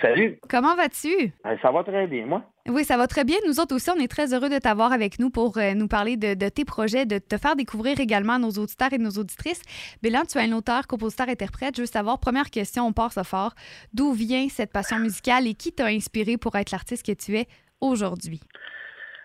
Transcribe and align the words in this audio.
Salut. 0.00 0.38
Comment 0.48 0.74
vas-tu? 0.74 1.32
Euh, 1.46 1.56
Ça 1.62 1.70
va 1.70 1.82
très 1.84 2.06
bien, 2.06 2.26
moi. 2.26 2.42
Oui, 2.68 2.84
ça 2.84 2.96
va 2.96 3.06
très 3.06 3.24
bien. 3.24 3.36
Nous 3.46 3.60
autres 3.60 3.74
aussi, 3.74 3.90
on 3.90 4.00
est 4.00 4.08
très 4.10 4.34
heureux 4.34 4.48
de 4.48 4.58
t'avoir 4.58 4.92
avec 4.92 5.18
nous 5.18 5.30
pour 5.30 5.56
euh, 5.58 5.74
nous 5.74 5.88
parler 5.88 6.16
de, 6.16 6.34
de 6.34 6.48
tes 6.48 6.64
projets, 6.64 7.06
de 7.06 7.18
te 7.18 7.36
faire 7.38 7.56
découvrir 7.56 8.00
également 8.00 8.34
à 8.34 8.38
nos 8.38 8.50
auditeurs 8.50 8.92
et 8.92 8.98
nos 8.98 9.10
auditrices. 9.10 9.62
Bélan, 10.02 10.22
tu 10.28 10.38
es 10.38 10.42
un 10.42 10.52
auteur, 10.52 10.86
compositeur, 10.86 11.28
interprète. 11.28 11.76
Je 11.76 11.82
veux 11.82 11.86
savoir, 11.86 12.18
première 12.18 12.50
question, 12.50 12.86
on 12.86 12.92
part 12.92 13.12
ça 13.12 13.24
fort. 13.24 13.54
D'où 13.92 14.12
vient 14.12 14.48
cette 14.48 14.72
passion 14.72 14.98
musicale 14.98 15.46
et 15.46 15.54
qui 15.54 15.72
t'a 15.72 15.86
inspiré 15.86 16.36
pour 16.36 16.56
être 16.56 16.72
l'artiste 16.72 17.06
que 17.06 17.12
tu 17.12 17.36
es 17.36 17.46
aujourd'hui? 17.80 18.40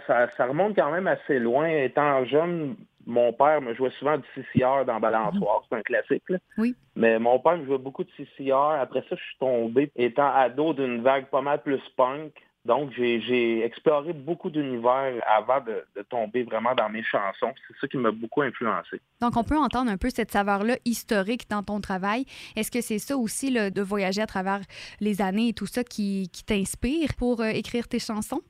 Ça, 0.07 0.27
ça 0.35 0.45
remonte 0.45 0.75
quand 0.75 0.91
même 0.91 1.07
assez 1.07 1.39
loin. 1.39 1.67
Étant 1.67 2.25
jeune, 2.25 2.75
mon 3.05 3.33
père 3.33 3.61
me 3.61 3.73
jouait 3.73 3.91
souvent 3.99 4.17
du 4.17 4.25
CCR 4.35 4.85
dans 4.85 4.99
Balançoire. 4.99 5.63
C'est 5.69 5.77
un 5.77 5.81
classique, 5.81 6.23
là. 6.29 6.37
Oui. 6.57 6.75
Mais 6.95 7.19
mon 7.19 7.39
père 7.39 7.57
me 7.57 7.65
jouait 7.65 7.77
beaucoup 7.77 8.03
de 8.03 8.09
CCR. 8.17 8.79
Après 8.79 9.01
ça, 9.09 9.15
je 9.15 9.23
suis 9.23 9.37
tombé, 9.39 9.91
étant 9.95 10.33
ado, 10.33 10.73
d'une 10.73 11.01
vague 11.01 11.27
pas 11.27 11.41
mal 11.41 11.61
plus 11.61 11.81
punk. 11.95 12.33
Donc, 12.63 12.91
j'ai 12.95 13.19
j'ai 13.21 13.65
exploré 13.65 14.13
beaucoup 14.13 14.51
d'univers 14.51 15.13
avant 15.27 15.61
de, 15.61 15.83
de 15.95 16.03
tomber 16.03 16.43
vraiment 16.43 16.75
dans 16.75 16.89
mes 16.89 17.01
chansons. 17.03 17.53
C'est 17.67 17.75
ça 17.81 17.87
qui 17.87 17.97
m'a 17.97 18.11
beaucoup 18.11 18.43
influencé. 18.43 19.01
Donc, 19.19 19.35
on 19.35 19.43
peut 19.43 19.57
entendre 19.57 19.89
un 19.89 19.97
peu 19.97 20.11
cette 20.11 20.29
saveur-là 20.29 20.77
historique 20.85 21.49
dans 21.49 21.63
ton 21.63 21.81
travail. 21.81 22.25
Est-ce 22.55 22.69
que 22.69 22.81
c'est 22.81 22.99
ça 22.99 23.17
aussi, 23.17 23.49
là, 23.49 23.71
de 23.71 23.81
voyager 23.81 24.21
à 24.21 24.27
travers 24.27 24.61
les 24.99 25.23
années 25.23 25.49
et 25.49 25.53
tout 25.53 25.65
ça 25.65 25.83
qui, 25.83 26.29
qui 26.31 26.43
t'inspire 26.43 27.15
pour 27.17 27.41
euh, 27.41 27.47
écrire 27.47 27.87
tes 27.87 27.99
chansons? 27.99 28.41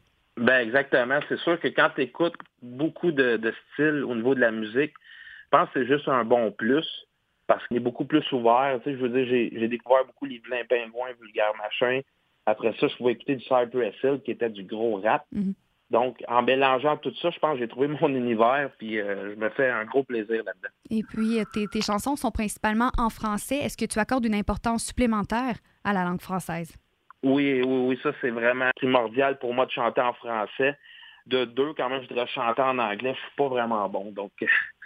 Ben 0.41 0.59
exactement. 0.59 1.19
C'est 1.29 1.39
sûr 1.39 1.59
que 1.59 1.67
quand 1.67 1.89
tu 1.95 2.01
écoutes 2.01 2.35
beaucoup 2.61 3.11
de, 3.11 3.37
de 3.37 3.53
styles 3.73 4.03
au 4.03 4.15
niveau 4.15 4.35
de 4.35 4.39
la 4.39 4.51
musique, 4.51 4.93
je 5.45 5.57
pense 5.57 5.69
que 5.69 5.79
c'est 5.79 5.87
juste 5.87 6.07
un 6.07 6.25
bon 6.25 6.51
plus 6.51 6.87
parce 7.45 7.65
qu'il 7.67 7.77
est 7.77 7.81
beaucoup 7.81 8.05
plus 8.05 8.23
ouvert. 8.31 8.79
Tu 8.83 8.91
sais, 8.91 8.97
je 8.97 9.01
veux 9.01 9.09
dire, 9.09 9.25
j'ai 9.27 9.67
découvert 9.67 10.05
beaucoup 10.05 10.25
les 10.25 10.39
Vilains 10.39 10.65
Pingouins, 10.67 11.11
Vulgaire 11.19 11.53
Machin. 11.57 12.01
Après 12.45 12.73
ça, 12.79 12.87
je 12.87 12.95
pouvais 12.95 13.11
écouter 13.11 13.35
du 13.35 13.43
Cypress 13.43 13.93
Hill 14.03 14.21
qui 14.25 14.31
était 14.31 14.49
du 14.49 14.63
gros 14.63 14.99
rap. 14.99 15.25
Mhm. 15.31 15.53
Donc, 15.91 16.23
en 16.29 16.41
mélangeant 16.41 16.95
tout 16.97 17.13
ça, 17.21 17.29
je 17.29 17.39
pense 17.39 17.55
que 17.55 17.59
j'ai 17.59 17.67
trouvé 17.67 17.87
mon 17.87 18.07
univers, 18.15 18.71
puis 18.79 18.99
euh, 18.99 19.35
je 19.35 19.39
me 19.39 19.49
fais 19.49 19.69
un 19.69 19.83
gros 19.83 20.03
plaisir 20.03 20.43
là-dedans. 20.45 20.69
Et 20.89 21.03
puis, 21.03 21.39
euh, 21.39 21.43
tes, 21.53 21.67
tes 21.67 21.81
chansons 21.81 22.15
sont 22.15 22.31
principalement 22.31 22.91
en 22.97 23.09
français. 23.09 23.57
Est-ce 23.57 23.77
que 23.77 23.85
tu 23.85 23.99
accordes 23.99 24.25
une 24.25 24.33
importance 24.33 24.85
supplémentaire 24.85 25.57
à 25.83 25.91
la 25.91 26.05
langue 26.05 26.21
française? 26.21 26.73
Oui, 27.23 27.61
oui, 27.61 27.85
oui, 27.87 27.99
ça 28.01 28.11
c'est 28.19 28.31
vraiment 28.31 28.71
primordial 28.75 29.37
pour 29.37 29.53
moi 29.53 29.65
de 29.65 29.71
chanter 29.71 30.01
en 30.01 30.13
français. 30.13 30.75
De 31.27 31.45
deux, 31.45 31.73
quand 31.75 31.87
même, 31.89 32.01
je 32.01 32.09
voudrais 32.09 32.27
chanter 32.27 32.63
en 32.63 32.79
anglais. 32.79 33.13
Je 33.13 33.19
suis 33.19 33.35
pas 33.37 33.47
vraiment 33.47 33.87
bon, 33.89 34.11
donc 34.11 34.31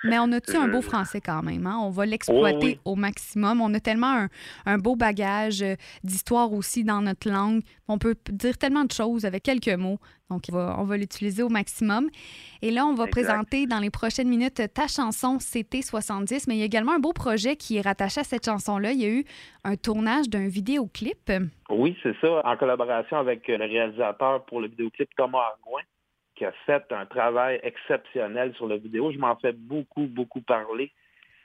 Mais 0.05 0.19
on 0.19 0.31
a-tu 0.31 0.55
un 0.55 0.67
beau 0.67 0.77
Euh, 0.77 0.81
français 0.81 1.21
quand 1.21 1.41
même? 1.43 1.65
hein? 1.67 1.77
On 1.81 1.89
va 1.89 2.05
l'exploiter 2.05 2.57
oui. 2.65 2.79
au 2.85 2.95
maximum. 2.95 3.61
On 3.61 3.73
a 3.73 3.79
tellement 3.79 4.11
un, 4.13 4.29
un 4.65 4.77
beau 4.77 4.95
bagage 4.95 5.61
euh, 5.61 5.75
d'histoire 6.03 6.53
aussi 6.53 6.83
dans 6.83 7.01
notre 7.01 7.29
langue. 7.29 7.61
On 7.87 7.97
peut 7.97 8.15
dire 8.29 8.57
tellement 8.57 8.83
de 8.85 8.91
choses 8.91 9.25
avec 9.25 9.43
quelques 9.43 9.69
mots. 9.69 9.97
Donc, 10.31 10.45
on 10.51 10.83
va, 10.85 10.97
l'utiliser 10.97 11.43
au 11.43 11.49
maximum. 11.49 12.09
Et 12.63 12.71
là, 12.71 12.87
on 12.87 12.95
va 12.95 13.03
Exact. 13.03 13.11
présenter 13.11 13.67
dans 13.67 13.77
les 13.79 13.91
prochaines 13.91 14.27
minutes 14.27 14.59
ta 14.73 14.87
chanson 14.87 15.37
CT 15.37 15.83
70. 15.83 16.47
Mais 16.47 16.55
il 16.55 16.59
y 16.59 16.63
a 16.63 16.65
également 16.65 16.93
un 16.93 16.99
beau 16.99 17.13
projet 17.13 17.55
qui 17.55 17.77
est 17.77 17.81
rattaché 17.81 18.21
à 18.21 18.23
cette 18.23 18.45
chanson-là. 18.45 18.91
Il 18.91 19.01
y 19.01 19.05
a 19.05 19.09
eu 19.09 19.23
un 19.63 19.75
tournage 19.75 20.27
d'un 20.27 20.47
vidéoclip. 20.47 21.31
Oui, 21.69 21.95
c'est 22.01 22.15
ça, 22.21 22.41
en 22.43 22.57
collaboration 22.57 23.17
avec 23.17 23.47
euh, 23.49 23.57
le 23.59 23.65
réalisateur 23.65 24.43
pour 24.45 24.61
le 24.61 24.67
vidéoclip 24.67 25.09
Thomas 25.15 25.43
Argouin, 25.53 25.81
qui 26.35 26.45
a 26.45 26.51
fait 26.65 26.83
un 26.91 27.05
travail 27.05 27.59
exceptionnel 27.63 28.53
sur 28.55 28.67
la 28.67 28.77
vidéo. 28.77 29.11
Je 29.11 29.17
m'en 29.17 29.35
fais 29.37 29.53
beaucoup, 29.53 30.05
beaucoup 30.07 30.41
parler, 30.41 30.91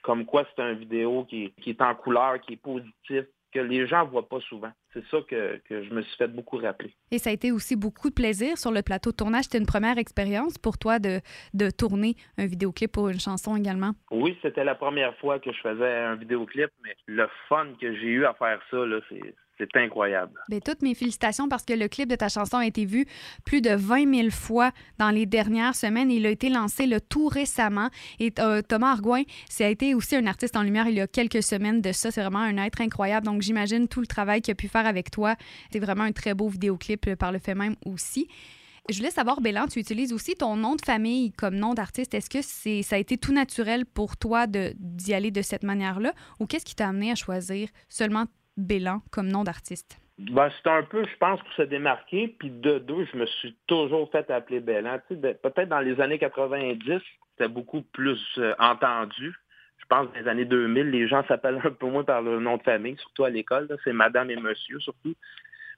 comme 0.02 0.24
quoi 0.24 0.46
c'est 0.54 0.62
un 0.62 0.74
vidéo 0.74 1.24
qui 1.24 1.44
est, 1.44 1.60
qui 1.62 1.70
est 1.70 1.82
en 1.82 1.94
couleur, 1.94 2.40
qui 2.40 2.54
est 2.54 2.62
positif, 2.62 3.24
que 3.52 3.58
les 3.58 3.86
gens 3.86 4.06
voient 4.06 4.28
pas 4.28 4.40
souvent. 4.40 4.70
C'est 4.92 5.04
ça 5.06 5.18
que, 5.28 5.60
que 5.68 5.82
je 5.82 5.92
me 5.92 6.02
suis 6.02 6.16
fait 6.16 6.28
beaucoup 6.28 6.56
rappeler. 6.56 6.94
Et 7.10 7.18
ça 7.18 7.30
a 7.30 7.32
été 7.32 7.50
aussi 7.50 7.76
beaucoup 7.76 8.08
de 8.08 8.14
plaisir 8.14 8.56
sur 8.56 8.70
le 8.70 8.82
plateau 8.82 9.10
de 9.10 9.16
tournage. 9.16 9.44
C'était 9.44 9.58
une 9.58 9.66
première 9.66 9.98
expérience 9.98 10.56
pour 10.56 10.78
toi 10.78 10.98
de, 10.98 11.20
de 11.54 11.70
tourner 11.70 12.14
un 12.38 12.46
vidéoclip 12.46 12.92
pour 12.92 13.08
une 13.08 13.18
chanson 13.18 13.56
également? 13.56 13.92
Oui, 14.10 14.38
c'était 14.42 14.64
la 14.64 14.74
première 14.76 15.16
fois 15.18 15.40
que 15.40 15.52
je 15.52 15.60
faisais 15.60 15.94
un 15.96 16.14
vidéoclip, 16.14 16.70
mais 16.84 16.94
le 17.06 17.28
fun 17.48 17.66
que 17.80 17.92
j'ai 17.94 18.06
eu 18.06 18.24
à 18.24 18.34
faire 18.34 18.60
ça, 18.70 18.86
là, 18.86 19.00
c'est, 19.08 19.34
c'est 19.72 19.80
incroyable. 19.80 20.32
Bien, 20.48 20.60
toutes 20.60 20.82
mes 20.82 20.94
félicitations 20.94 21.48
parce 21.48 21.64
que 21.64 21.72
le 21.72 21.88
clip 21.88 22.08
de 22.08 22.16
ta 22.16 22.28
chanson 22.28 22.58
a 22.58 22.66
été 22.66 22.84
vu 22.84 23.06
plus 23.44 23.60
de 23.60 23.70
20 23.70 24.14
000 24.14 24.30
fois 24.30 24.72
dans 24.98 25.10
les 25.10 25.26
dernières 25.26 25.74
semaines. 25.74 26.10
Il 26.10 26.26
a 26.26 26.30
été 26.30 26.48
lancé 26.48 26.86
le 26.86 27.00
tout 27.00 27.28
récemment. 27.28 27.88
Et 28.18 28.32
euh, 28.38 28.62
Thomas 28.62 28.92
Argouin, 28.92 29.22
ça 29.48 29.66
a 29.66 29.68
été 29.68 29.94
aussi 29.94 30.16
un 30.16 30.26
artiste 30.26 30.56
en 30.56 30.62
lumière 30.62 30.88
il 30.88 30.94
y 30.94 31.00
a 31.00 31.06
quelques 31.06 31.42
semaines 31.42 31.80
de 31.80 31.92
ça. 31.92 32.10
C'est 32.10 32.22
vraiment 32.22 32.38
un 32.40 32.56
être 32.58 32.80
incroyable. 32.80 33.26
Donc, 33.26 33.42
j'imagine 33.42 33.88
tout 33.88 34.00
le 34.00 34.06
travail 34.06 34.40
qu'il 34.42 34.52
a 34.52 34.54
pu 34.54 34.68
faire 34.68 34.86
avec 34.86 35.10
toi. 35.10 35.36
C'est 35.72 35.80
vraiment 35.80 36.04
un 36.04 36.12
très 36.12 36.34
beau 36.34 36.48
vidéoclip 36.48 37.06
euh, 37.08 37.16
par 37.16 37.32
le 37.32 37.38
fait 37.38 37.54
même 37.54 37.76
aussi. 37.84 38.28
Je 38.88 38.96
voulais 38.96 39.10
savoir, 39.10 39.40
Bélan, 39.40 39.66
tu 39.68 39.78
utilises 39.78 40.12
aussi 40.12 40.34
ton 40.34 40.56
nom 40.56 40.74
de 40.74 40.84
famille 40.84 41.32
comme 41.32 41.54
nom 41.54 41.74
d'artiste. 41.74 42.14
Est-ce 42.14 42.30
que 42.30 42.42
c'est, 42.42 42.82
ça 42.82 42.96
a 42.96 42.98
été 42.98 43.18
tout 43.18 43.32
naturel 43.32 43.86
pour 43.86 44.16
toi 44.16 44.46
de, 44.46 44.72
d'y 44.78 45.14
aller 45.14 45.30
de 45.30 45.42
cette 45.42 45.62
manière-là? 45.62 46.12
Ou 46.40 46.46
qu'est-ce 46.46 46.64
qui 46.64 46.74
t'a 46.74 46.88
amené 46.88 47.12
à 47.12 47.14
choisir 47.14 47.68
seulement 47.88 48.24
Bélan 48.60 49.00
comme 49.10 49.28
nom 49.28 49.42
d'artiste? 49.44 49.98
Ben, 50.18 50.50
c'est 50.62 50.70
un 50.70 50.82
peu, 50.82 51.02
je 51.04 51.16
pense, 51.18 51.40
pour 51.40 51.52
se 51.54 51.62
démarquer. 51.62 52.28
Puis 52.38 52.50
de 52.50 52.78
deux, 52.78 53.06
je 53.12 53.16
me 53.16 53.26
suis 53.26 53.56
toujours 53.66 54.10
fait 54.10 54.30
appeler. 54.30 54.62
Tu 54.62 54.72
sais, 55.08 55.16
de- 55.16 55.32
peut-être 55.32 55.68
dans 55.68 55.80
les 55.80 55.98
années 56.00 56.18
90, 56.18 57.00
c'était 57.32 57.48
beaucoup 57.48 57.80
plus 57.82 58.20
euh, 58.38 58.54
entendu. 58.58 59.34
Je 59.78 59.84
pense 59.88 60.08
que 60.08 60.12
dans 60.14 60.20
les 60.20 60.28
années 60.28 60.44
2000, 60.44 60.90
les 60.90 61.08
gens 61.08 61.24
s'appellent 61.26 61.60
un 61.64 61.70
peu 61.70 61.86
moins 61.86 62.04
par 62.04 62.20
leur 62.22 62.38
nom 62.40 62.58
de 62.58 62.62
famille, 62.62 62.96
surtout 62.98 63.24
à 63.24 63.30
l'école. 63.30 63.66
C'est 63.82 63.94
madame 63.94 64.30
et 64.30 64.36
monsieur, 64.36 64.78
surtout. 64.80 65.14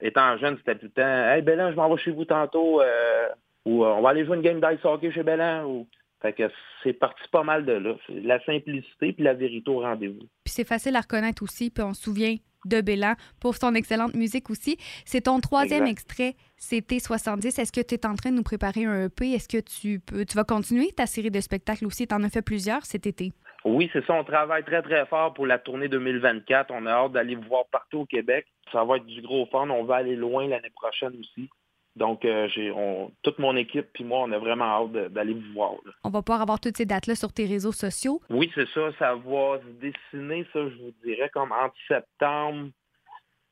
Étant 0.00 0.36
jeune, 0.38 0.56
c'était 0.58 0.74
tout 0.74 0.86
le 0.86 0.90
temps 0.90 1.02
Hey 1.32 1.42
Bellan, 1.42 1.70
je 1.70 1.76
m'en 1.76 1.88
vais 1.94 2.02
chez 2.02 2.10
vous 2.10 2.24
tantôt. 2.24 2.80
euh, 2.82 3.28
ou 3.64 3.84
euh, 3.84 3.88
on 3.90 4.02
va 4.02 4.10
aller 4.10 4.26
jouer 4.26 4.36
une 4.36 4.42
game 4.42 4.60
d'ice 4.60 4.84
hockey 4.84 5.12
chez 5.12 5.22
Bellan. 5.22 5.64
Ou... 5.66 5.86
Fait 6.20 6.32
que 6.32 6.50
c'est 6.82 6.92
parti 6.94 7.22
pas 7.30 7.44
mal 7.44 7.64
de 7.64 7.72
là. 7.72 7.94
La 8.08 8.44
simplicité 8.44 9.12
puis 9.12 9.22
la 9.22 9.34
vérité 9.34 9.70
au 9.70 9.80
rendez-vous. 9.80 10.18
Puis 10.44 10.52
c'est 10.52 10.66
facile 10.66 10.96
à 10.96 11.00
reconnaître 11.00 11.42
aussi, 11.44 11.70
puis 11.70 11.82
on 11.84 11.94
se 11.94 12.02
souvient 12.02 12.34
de 12.64 12.80
Bélan 12.80 13.14
pour 13.40 13.56
son 13.56 13.74
excellente 13.74 14.14
musique 14.14 14.50
aussi. 14.50 14.76
C'est 15.04 15.22
ton 15.22 15.40
troisième 15.40 15.86
Exact. 15.86 15.92
extrait, 15.92 16.36
c'était 16.56 16.98
70. 16.98 17.58
Est-ce 17.58 17.72
que 17.72 17.80
tu 17.80 17.94
es 17.94 18.06
en 18.06 18.14
train 18.14 18.30
de 18.30 18.36
nous 18.36 18.42
préparer 18.42 18.84
un 18.84 19.06
EP? 19.06 19.32
Est-ce 19.32 19.48
que 19.48 19.60
tu 19.60 20.00
peux 20.00 20.24
tu 20.24 20.36
vas 20.36 20.44
continuer 20.44 20.92
ta 20.92 21.06
série 21.06 21.30
de 21.30 21.40
spectacles 21.40 21.86
aussi? 21.86 22.06
Tu 22.06 22.14
en 22.14 22.22
as 22.22 22.30
fait 22.30 22.42
plusieurs 22.42 22.84
cet 22.86 23.06
été. 23.06 23.32
Oui, 23.64 23.88
c'est 23.92 24.04
ça. 24.06 24.14
On 24.14 24.24
travaille 24.24 24.64
très, 24.64 24.82
très 24.82 25.06
fort 25.06 25.34
pour 25.34 25.46
la 25.46 25.58
tournée 25.58 25.88
2024. 25.88 26.72
On 26.72 26.84
a 26.86 26.90
hâte 26.90 27.12
d'aller 27.12 27.36
vous 27.36 27.46
voir 27.48 27.64
partout 27.70 28.00
au 28.00 28.06
Québec. 28.06 28.46
Ça 28.72 28.82
va 28.84 28.96
être 28.96 29.06
du 29.06 29.22
gros 29.22 29.46
fun. 29.46 29.70
On 29.70 29.84
va 29.84 29.96
aller 29.96 30.16
loin 30.16 30.48
l'année 30.48 30.72
prochaine 30.74 31.12
aussi. 31.20 31.48
Donc, 31.94 32.24
euh, 32.24 32.48
j'ai 32.54 32.70
on- 32.70 33.12
toute 33.22 33.38
mon 33.38 33.54
équipe 33.56 33.86
puis 33.92 34.02
moi, 34.04 34.20
on 34.22 34.32
a 34.32 34.38
vraiment 34.38 34.64
hâte 34.64 34.92
de- 34.92 35.08
d'aller 35.08 35.34
vous 35.34 35.52
voir. 35.52 35.72
là. 35.84 35.92
On 36.04 36.08
va 36.10 36.22
pouvoir 36.22 36.40
avoir 36.42 36.58
toutes 36.58 36.76
ces 36.76 36.86
dates-là 36.86 37.14
sur 37.14 37.32
tes 37.32 37.44
réseaux 37.46 37.72
sociaux. 37.72 38.20
Oui, 38.30 38.50
c'est 38.54 38.68
ça. 38.74 38.90
Ça 38.98 39.14
va 39.14 39.60
se 39.60 39.72
dessiner, 39.80 40.46
ça, 40.52 40.60
je 40.68 40.76
vous 40.82 40.94
dirais, 41.04 41.28
comme 41.34 41.52
entre 41.52 41.74
septembre 41.88 42.70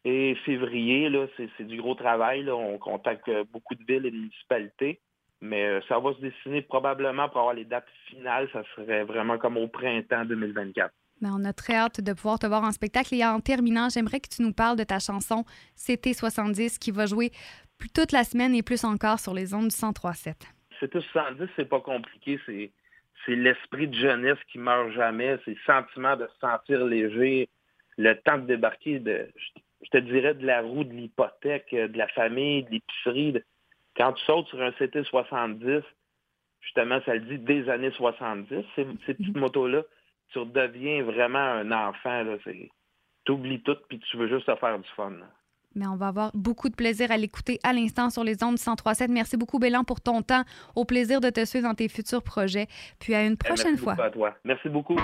et 0.05 0.35
février. 0.47 1.09
Là, 1.11 1.27
c'est, 1.37 1.49
c'est 1.59 1.65
du 1.67 1.77
gros 1.77 1.95
travail. 1.95 2.43
Là. 2.45 2.55
On 2.57 2.79
contacte 2.79 3.29
euh, 3.29 3.45
beaucoup 3.53 3.75
de 3.75 3.85
villes 3.85 4.07
et 4.07 4.11
de 4.11 4.17
municipalités. 4.17 5.01
Mais 5.43 5.65
euh, 5.67 5.81
ça 5.89 5.99
va 5.99 6.13
se 6.15 6.21
dessiner 6.21 6.63
probablement 6.63 7.29
pour 7.29 7.41
avoir 7.41 7.55
les 7.55 7.65
dates 7.65 7.87
finales. 8.09 8.49
Ça 8.53 8.63
serait 8.77 9.05
vraiment 9.05 9.39
comme 9.39 9.57
au 9.57 9.69
printemps 9.69 10.25
2024. 10.25 10.93
Ben, 11.23 11.31
on 11.39 11.45
a 11.45 11.53
très 11.53 11.75
hâte 11.75 12.01
de 12.01 12.13
pouvoir 12.15 12.39
te 12.39 12.47
voir 12.47 12.63
en 12.65 12.73
spectacle. 12.73 13.15
Et 13.15 13.25
en 13.25 13.41
terminant, 13.41 13.89
j'aimerais 13.91 14.21
que 14.21 14.29
tu 14.35 14.41
nous 14.43 14.53
parles 14.55 14.79
de 14.79 14.85
ta 14.85 14.99
chanson 14.99 15.45
CT 15.77 16.15
70 16.15 16.79
qui 16.79 16.91
va 16.91 17.05
jouer 17.05 17.31
toute 17.89 18.13
la 18.13 18.25
semaine 18.25 18.55
et 18.55 18.63
plus 18.63 18.85
encore 18.85 19.19
sur 19.19 19.35
les 19.35 19.55
ondes 19.55 19.69
du 19.69 19.75
1037. 19.77 20.37
C'est 20.79 20.89
tout 20.91 21.01
70, 21.01 21.49
c'est 21.57 21.69
pas 21.69 21.81
compliqué. 21.81 22.39
C'est, 22.47 22.71
c'est 23.27 23.35
l'esprit 23.37 23.89
de 23.89 23.95
jeunesse 23.95 24.39
qui 24.51 24.59
meurt 24.59 24.91
jamais. 24.93 25.39
C'est 25.45 25.53
le 25.53 25.57
sentiment 25.67 26.17
de 26.17 26.27
se 26.27 26.39
sentir 26.41 26.85
léger. 26.85 27.49
Le 27.99 28.15
temps 28.15 28.39
de 28.39 28.47
débarquer 28.47 28.99
de, 28.99 29.29
je- 29.85 29.91
te 29.91 29.99
dirais, 29.99 30.35
de 30.35 30.47
la 30.47 30.61
roue 30.63 30.85
de 30.85 30.93
l'hypothèque, 30.93 31.73
euh, 31.75 31.89
de 31.89 31.99
la 31.99 32.07
famille, 32.09 32.63
de 32.65 32.71
l'épicerie. 32.71 33.33
de- 33.33 33.45
Quand 33.97 34.13
tu 34.15 34.25
sautes 34.25 34.47
sur 34.49 34.63
un 34.63 34.73
CT 34.73 35.03
70, 35.05 35.83
justement, 36.63 37.01
ça 37.05 37.15
le 37.15 37.21
dit 37.21 37.39
des 37.39 37.69
années 37.69 37.91
70, 37.91 38.65
ces, 38.77 38.87
ces 39.07 39.15
petites 39.15 39.37
motos-là, 39.37 39.83
tu 40.33 40.39
redeviens 40.39 41.03
vraiment 41.03 41.39
un 41.39 41.73
enfant. 41.73 42.23
Là. 42.23 42.37
C'est, 42.45 42.71
t'oublies 43.25 43.63
tout 43.63 43.77
puis 43.89 43.99
tu 43.99 44.17
veux 44.17 44.29
juste 44.29 44.47
te 44.47 44.55
faire 44.57 44.79
du 44.79 44.89
fun. 44.97 45.11
là. 45.11 45.27
Mais 45.75 45.87
on 45.87 45.97
va 45.97 46.09
avoir 46.09 46.31
beaucoup 46.35 46.69
de 46.69 46.75
plaisir 46.75 47.11
à 47.13 47.17
l'écouter 47.17 47.61
à 47.63 47.73
l'instant 47.73 48.11
sur 48.11 48.25
les 48.25 48.43
ondes 48.43 48.59
1037. 48.59 49.11
Merci 49.11 49.37
beaucoup, 49.37 49.59
Bélan, 49.59 49.85
pour 49.85 50.01
ton 50.01 50.23
temps. 50.23 50.43
Au 50.75 50.85
plaisir 50.85 51.21
de 51.21 51.31
te 51.31 51.45
suivre 51.45 51.69
dans 51.69 51.75
tes 51.75 51.89
futurs 51.89 52.23
projets. 52.23 52.67
Puis 52.99 53.15
à 53.15 53.25
une 53.25 53.35
Eh, 53.35 53.37
prochaine 53.37 53.67
merci 53.73 53.83
fois. 53.85 53.95
beaucoup 53.95 54.07
à 54.07 54.11
toi. 54.11 54.35
Merci 54.45 54.69
beaucoup. 54.69 54.97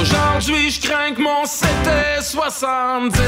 Aujourd'hui, 0.00 0.70
je 0.70 0.80
crains 0.80 1.12
que 1.12 1.20
mon 1.20 1.44
770 1.44 3.20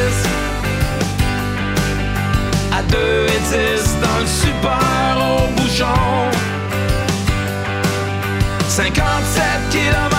à 2.73 2.83
2 2.83 2.97
et 3.27 3.75
10 3.75 3.97
dans 4.01 4.19
le 4.21 4.27
super 4.27 5.17
au 5.19 5.49
bouchon. 5.61 6.31
57 8.69 9.45
km 9.71 10.12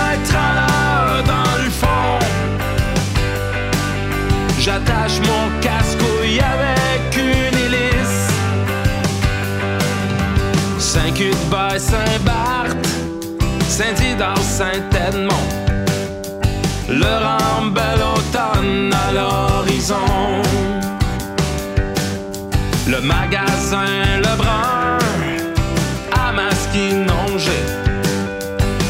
5-8 11.74 11.74
by 11.74 11.80
Saint-Barth, 11.80 12.88
Saint-Didar, 13.68 14.38
Saint-Edmond. 14.38 15.50
Le 16.88 17.18
rambel 17.26 18.00
automne 18.16 18.94
à 18.94 19.12
l'horizon. 19.12 19.96
Le 22.88 23.02
magasin 23.02 23.86
Lebrun 24.18 25.00
à 26.12 26.32
Masquinongé. 26.32 27.64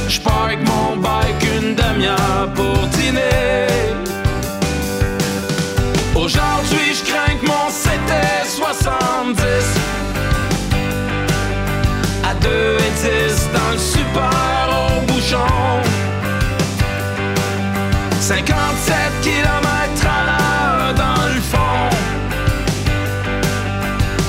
J'pars 0.09 0.43
avec 0.45 0.59
mon 0.67 0.97
bike 0.97 1.47
une 1.57 1.75
demi-heure 1.75 2.51
pour 2.53 2.85
dîner. 2.87 3.67
Aujourd'hui, 6.15 6.93
je 6.93 7.03
crains 7.09 7.35
que 7.39 7.45
mon 7.45 7.69
70 7.69 9.82
2 12.43 12.49
et 12.49 12.91
10 13.27 13.49
dans 13.53 13.71
le 13.71 13.77
super 13.77 14.65
au 14.69 15.01
bouchon. 15.07 15.37
57 18.19 18.95
km 19.21 20.05
à 20.05 20.25
l'heure 20.27 20.93
dans 20.95 21.25
le 21.33 21.41
fond. 21.41 21.89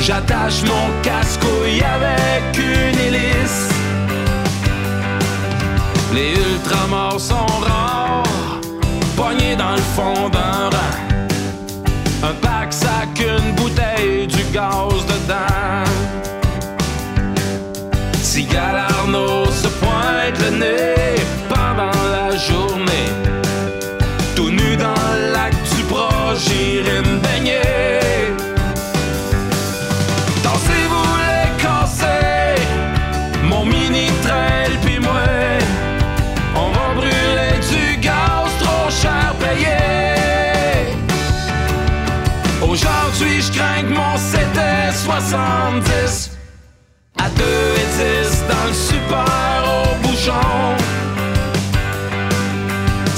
J'attache 0.00 0.62
mon 0.62 1.02
casque-couille 1.02 1.82
avec 1.82 2.56
une 2.58 2.98
hélice. 2.98 3.68
Les 6.12 6.32
ultramars 6.32 7.20
sont 7.20 7.46
rares, 7.60 8.60
poignés 9.16 9.56
dans 9.56 9.72
le 9.72 9.86
fond 9.96 10.28
Si 18.34 18.44
Galarno 18.46 19.48
se 19.48 19.68
pointe 19.78 20.36
le 20.40 20.50
nez 20.58 21.22
pendant 21.48 22.02
la 22.10 22.36
journée, 22.36 23.08
tout 24.34 24.50
nu 24.50 24.76
dans 24.76 25.06
le 25.14 25.32
lac 25.32 25.52
du 25.52 25.82
proche, 25.84 26.40
j'irai 26.48 26.98
me 27.02 27.20
baigner. 27.20 28.34
Dansez-vous 30.42 31.10
les 31.28 31.62
cassés, 31.62 32.60
mon 33.44 33.64
mini 33.66 34.08
trail 34.24 34.72
puis 34.84 34.98
moi. 34.98 35.28
On 36.56 36.70
va 36.72 36.92
brûler 36.96 37.56
du 37.70 37.96
gaz 37.98 38.50
trop 38.58 38.90
cher 38.90 39.32
payé. 39.38 39.78
Aujourd'hui, 42.60 43.40
je 43.42 43.52
crains 43.52 43.82
que 43.82 43.94
mon 43.94 44.16
c'était 44.16 44.90
70 44.92 46.23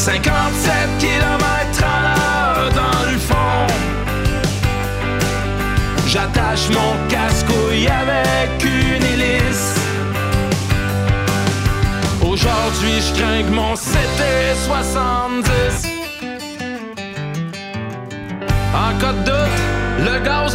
57 0.07 0.99
km 1.01 1.83
à 1.83 2.71
dans 2.71 3.11
le 3.11 3.19
fond. 3.19 3.67
J'attache 6.07 6.69
mon 6.71 7.09
casque-couille 7.09 7.89
avec 7.89 8.63
une 8.63 9.03
hélice. 9.03 9.75
Aujourd'hui, 12.23 13.01
je 13.01 13.21
crains 13.21 13.43
que 13.43 13.53
mon 13.53 13.75
c'était 13.75 14.55
70. 14.69 15.89
En 18.75 19.01
cas 19.01 19.13
de 19.13 19.25
doute, 19.25 19.59
le 20.05 20.25
gaz 20.25 20.55